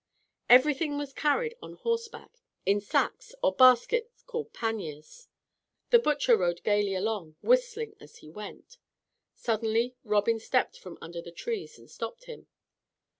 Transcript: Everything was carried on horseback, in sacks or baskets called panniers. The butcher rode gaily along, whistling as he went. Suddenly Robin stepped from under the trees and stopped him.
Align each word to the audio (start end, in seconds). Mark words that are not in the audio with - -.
Everything 0.49 0.97
was 0.97 1.13
carried 1.13 1.53
on 1.61 1.73
horseback, 1.73 2.39
in 2.65 2.81
sacks 2.81 3.35
or 3.43 3.53
baskets 3.55 4.23
called 4.23 4.51
panniers. 4.51 5.27
The 5.91 5.99
butcher 5.99 6.35
rode 6.35 6.63
gaily 6.63 6.95
along, 6.95 7.35
whistling 7.43 7.93
as 7.99 8.15
he 8.17 8.27
went. 8.31 8.79
Suddenly 9.35 9.93
Robin 10.03 10.39
stepped 10.39 10.79
from 10.79 10.97
under 11.01 11.21
the 11.21 11.31
trees 11.31 11.77
and 11.77 11.87
stopped 11.87 12.23
him. 12.23 12.47